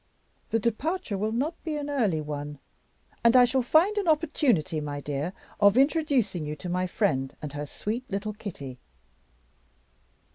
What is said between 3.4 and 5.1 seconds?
shall find an opportunity, my